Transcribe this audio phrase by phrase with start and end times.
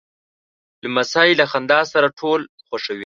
[0.83, 2.99] لمسی له خندا سره ټول خوښوي.